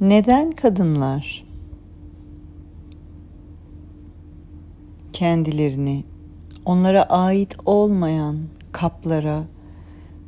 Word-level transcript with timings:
Neden 0.00 0.52
kadınlar 0.52 1.44
kendilerini 5.12 6.04
onlara 6.64 7.02
ait 7.02 7.56
olmayan 7.66 8.38
kaplara 8.72 9.44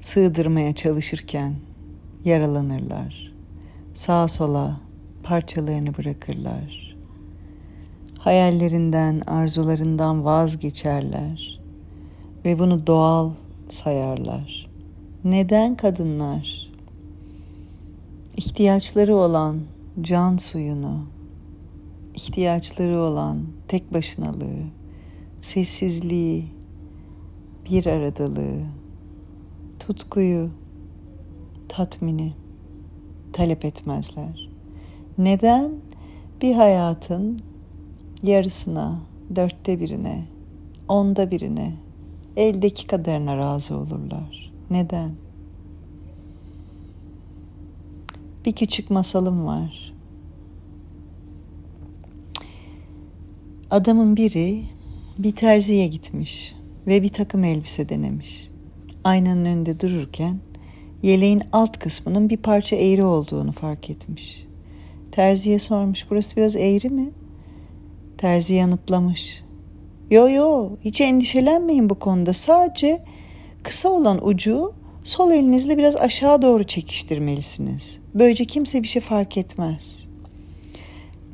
sığdırmaya 0.00 0.74
çalışırken 0.74 1.54
yaralanırlar. 2.24 3.32
Sağa 3.94 4.28
sola 4.28 4.80
parçalarını 5.22 5.96
bırakırlar. 5.96 6.96
Hayallerinden, 8.18 9.20
arzularından 9.26 10.24
vazgeçerler 10.24 11.60
ve 12.44 12.58
bunu 12.58 12.86
doğal 12.86 13.30
sayarlar. 13.68 14.70
Neden 15.24 15.74
kadınlar 15.76 16.69
ihtiyaçları 18.36 19.16
olan 19.16 19.60
can 20.00 20.36
suyunu, 20.36 20.98
ihtiyaçları 22.14 23.00
olan 23.00 23.38
tek 23.68 23.94
başınalığı, 23.94 24.62
sessizliği, 25.40 26.46
bir 27.70 27.86
aradalığı, 27.86 28.60
tutkuyu, 29.80 30.50
tatmini 31.68 32.32
talep 33.32 33.64
etmezler. 33.64 34.48
Neden 35.18 35.72
bir 36.42 36.54
hayatın 36.54 37.40
yarısına, 38.22 38.98
dörtte 39.36 39.80
birine, 39.80 40.24
onda 40.88 41.30
birine, 41.30 41.72
eldeki 42.36 42.86
kadarına 42.86 43.36
razı 43.36 43.76
olurlar? 43.76 44.52
Neden? 44.70 45.10
Bir 48.44 48.52
küçük 48.52 48.90
masalım 48.90 49.46
var. 49.46 49.92
Adamın 53.70 54.16
biri 54.16 54.62
bir 55.18 55.32
terziye 55.32 55.86
gitmiş 55.86 56.54
ve 56.86 57.02
bir 57.02 57.08
takım 57.08 57.44
elbise 57.44 57.88
denemiş. 57.88 58.48
Aynanın 59.04 59.44
önünde 59.44 59.80
dururken 59.80 60.38
yeleğin 61.02 61.42
alt 61.52 61.78
kısmının 61.78 62.30
bir 62.30 62.36
parça 62.36 62.76
eğri 62.76 63.04
olduğunu 63.04 63.52
fark 63.52 63.90
etmiş. 63.90 64.46
Terziye 65.12 65.58
sormuş 65.58 66.06
burası 66.10 66.36
biraz 66.36 66.56
eğri 66.56 66.90
mi? 66.90 67.10
Terzi 68.18 68.54
yanıtlamış. 68.54 69.42
Yo 70.10 70.28
yo 70.28 70.70
hiç 70.80 71.00
endişelenmeyin 71.00 71.90
bu 71.90 71.94
konuda 71.94 72.32
sadece 72.32 73.04
kısa 73.62 73.88
olan 73.88 74.26
ucu 74.26 74.72
sol 75.10 75.30
elinizle 75.30 75.78
biraz 75.78 75.96
aşağı 75.96 76.42
doğru 76.42 76.64
çekiştirmelisiniz. 76.64 77.98
Böylece 78.14 78.44
kimse 78.44 78.82
bir 78.82 78.88
şey 78.88 79.02
fark 79.02 79.36
etmez. 79.36 80.06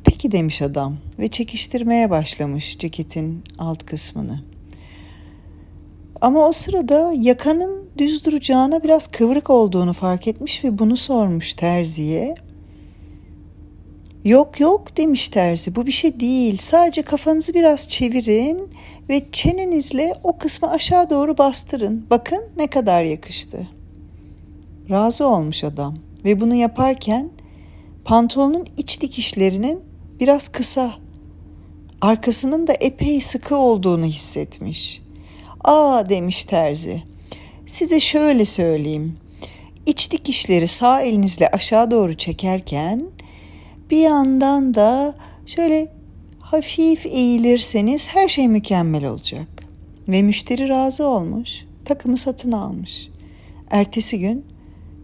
Peki 0.03 0.31
demiş 0.31 0.61
adam 0.61 0.97
ve 1.19 1.27
çekiştirmeye 1.27 2.09
başlamış 2.09 2.77
ceketin 2.79 3.43
alt 3.57 3.85
kısmını. 3.85 4.39
Ama 6.21 6.47
o 6.47 6.51
sırada 6.51 7.13
yakanın 7.15 7.89
düz 7.97 8.25
duracağına 8.25 8.83
biraz 8.83 9.07
kıvrık 9.07 9.49
olduğunu 9.49 9.93
fark 9.93 10.27
etmiş 10.27 10.63
ve 10.63 10.79
bunu 10.79 10.97
sormuş 10.97 11.53
terziye. 11.53 12.35
Yok 14.27 14.59
yok 14.59 14.97
demiş 14.97 15.29
terzi 15.29 15.75
bu 15.75 15.85
bir 15.85 15.91
şey 15.91 16.19
değil 16.19 16.57
sadece 16.61 17.01
kafanızı 17.01 17.53
biraz 17.53 17.89
çevirin 17.89 18.69
ve 19.09 19.25
çenenizle 19.31 20.13
o 20.23 20.37
kısmı 20.37 20.71
aşağı 20.71 21.09
doğru 21.09 21.37
bastırın. 21.37 22.05
Bakın 22.09 22.43
ne 22.57 22.67
kadar 22.67 23.01
yakıştı. 23.01 23.67
Razı 24.89 25.27
olmuş 25.27 25.63
adam 25.63 25.97
ve 26.25 26.41
bunu 26.41 26.55
yaparken 26.55 27.29
pantolonun 28.05 28.67
iç 28.77 29.01
dikişlerinin 29.01 29.79
biraz 30.19 30.47
kısa, 30.47 30.93
arkasının 32.01 32.67
da 32.67 32.73
epey 32.73 33.21
sıkı 33.21 33.55
olduğunu 33.55 34.05
hissetmiş. 34.05 35.01
Aa 35.63 36.09
demiş 36.09 36.45
terzi. 36.45 37.03
Size 37.65 37.99
şöyle 37.99 38.45
söyleyeyim. 38.45 39.17
İç 39.85 40.11
dikişleri 40.11 40.67
sağ 40.67 41.01
elinizle 41.01 41.49
aşağı 41.49 41.91
doğru 41.91 42.17
çekerken 42.17 43.03
bir 43.91 43.97
yandan 43.97 44.73
da 44.73 45.15
şöyle 45.45 45.91
hafif 46.39 47.05
eğilirseniz 47.05 48.09
her 48.09 48.27
şey 48.27 48.47
mükemmel 48.47 49.05
olacak. 49.05 49.47
Ve 50.07 50.21
müşteri 50.21 50.69
razı 50.69 51.05
olmuş, 51.05 51.65
takımı 51.85 52.17
satın 52.17 52.51
almış. 52.51 53.09
Ertesi 53.69 54.19
gün 54.19 54.45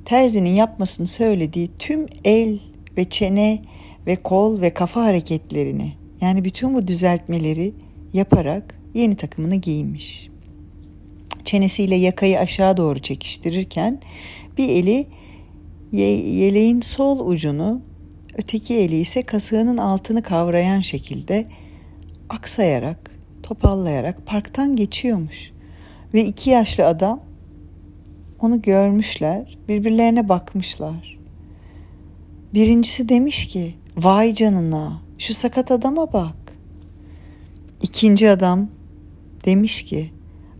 terzinin 0.05 0.49
yapmasını 0.49 1.07
söylediği 1.07 1.69
tüm 1.79 2.05
el 2.23 2.59
ve 2.97 3.09
çene 3.09 3.61
ve 4.07 4.15
kol 4.15 4.61
ve 4.61 4.73
kafa 4.73 5.03
hareketlerini 5.05 5.93
yani 6.21 6.45
bütün 6.45 6.73
bu 6.73 6.87
düzeltmeleri 6.87 7.73
yaparak 8.13 8.75
yeni 8.93 9.15
takımını 9.15 9.55
giymiş. 9.55 10.29
Çenesiyle 11.45 11.95
yakayı 11.95 12.39
aşağı 12.39 12.77
doğru 12.77 12.99
çekiştirirken 12.99 14.01
bir 14.57 14.69
eli 14.69 15.07
yeleğin 15.91 16.81
sol 16.81 17.27
ucunu 17.27 17.81
öteki 18.37 18.75
eli 18.75 18.95
ise 18.95 19.21
kasığının 19.21 19.77
altını 19.77 20.23
kavrayan 20.23 20.81
şekilde 20.81 21.45
aksayarak, 22.29 23.11
topallayarak 23.43 24.25
parktan 24.25 24.75
geçiyormuş. 24.75 25.51
Ve 26.13 26.25
iki 26.25 26.49
yaşlı 26.49 26.85
adam 26.85 27.19
onu 28.39 28.61
görmüşler, 28.61 29.57
birbirlerine 29.67 30.29
bakmışlar. 30.29 31.19
Birincisi 32.53 33.09
demiş 33.09 33.47
ki, 33.47 33.75
vay 33.97 34.33
canına 34.33 35.01
şu 35.17 35.33
sakat 35.33 35.71
adama 35.71 36.13
bak. 36.13 36.35
İkinci 37.81 38.29
adam 38.29 38.69
demiş 39.45 39.83
ki, 39.85 40.11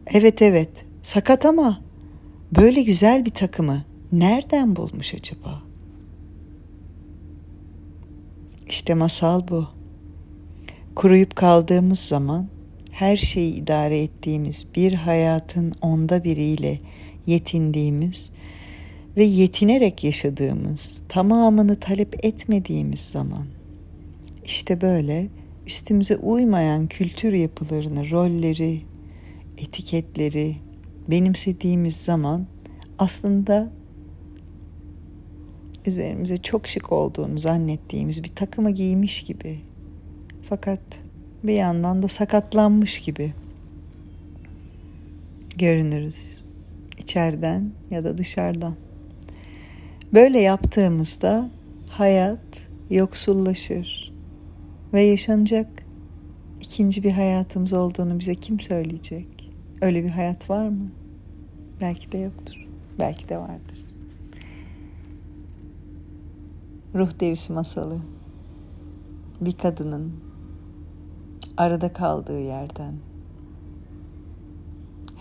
evet 0.08 0.42
evet 0.42 0.86
sakat 1.02 1.46
ama 1.46 1.82
böyle 2.58 2.82
güzel 2.82 3.26
bir 3.26 3.32
takımı 3.32 3.84
nereden 4.12 4.76
bulmuş 4.76 5.14
acaba? 5.14 5.73
İşte 8.74 8.94
masal 8.94 9.48
bu. 9.48 9.68
Kuruyup 10.96 11.36
kaldığımız 11.36 12.00
zaman 12.00 12.48
her 12.92 13.18
şeyi 13.18 13.56
idare 13.56 14.04
ettiğimiz 14.04 14.68
bir 14.76 14.94
hayatın 14.94 15.74
onda 15.82 16.24
biriyle 16.24 16.80
yetindiğimiz 17.28 18.30
ve 19.18 19.24
yetinerek 19.24 20.04
yaşadığımız, 20.04 21.02
tamamını 21.10 21.80
talep 21.80 22.26
etmediğimiz 22.26 23.00
zaman 23.00 23.46
işte 24.46 24.82
böyle 24.82 25.28
üstümüze 25.68 26.18
uymayan 26.18 26.88
kültür 26.88 27.34
yapılarını, 27.34 28.12
rolleri, 28.12 28.82
etiketleri 29.58 30.56
benimsediğimiz 31.08 31.96
zaman 31.96 32.48
aslında 33.00 33.72
üzerimize 35.88 36.38
çok 36.38 36.68
şık 36.68 36.92
olduğunu 36.92 37.40
zannettiğimiz 37.40 38.24
bir 38.24 38.36
takımı 38.36 38.72
giymiş 38.72 39.24
gibi 39.24 39.60
fakat 40.50 40.80
bir 41.44 41.54
yandan 41.54 42.04
da 42.04 42.08
sakatlanmış 42.08 43.00
gibi 43.00 43.34
görünürüz 45.58 46.44
içeriden 46.98 47.72
ya 47.92 48.04
da 48.04 48.18
dışarıdan. 48.18 48.76
Böyle 50.14 50.40
yaptığımızda 50.40 51.50
hayat 51.90 52.68
yoksullaşır 52.90 54.14
ve 54.94 55.02
yaşanacak 55.02 55.68
ikinci 56.62 57.04
bir 57.04 57.12
hayatımız 57.12 57.74
olduğunu 57.74 58.20
bize 58.20 58.36
kim 58.36 58.60
söyleyecek? 58.60 59.28
Öyle 59.82 60.04
bir 60.04 60.10
hayat 60.10 60.50
var 60.50 60.68
mı? 60.68 60.92
Belki 61.82 62.12
de 62.12 62.18
yoktur. 62.18 62.68
Belki 63.00 63.30
de 63.30 63.38
vardır. 63.38 63.82
Ruh 66.95 67.19
derisi 67.19 67.54
masalı. 67.54 67.98
Bir 69.42 69.57
kadının 69.57 70.13
arada 71.57 71.94
kaldığı 71.94 72.40
yerden 72.40 72.94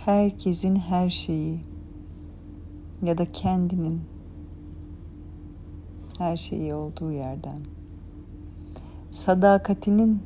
herkesin 0.04 0.76
her 0.76 1.10
şeyi 1.10 1.60
ya 3.02 3.18
da 3.18 3.32
kendinin 3.32 4.00
her 6.18 6.36
şeyi 6.36 6.74
olduğu 6.74 7.12
yerden 7.12 7.58
sadakatinin 9.10 10.22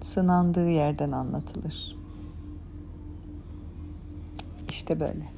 sınandığı 0.00 0.70
yerden 0.70 1.12
anlatılır. 1.12 1.96
İşte 4.68 5.00
böyle. 5.00 5.37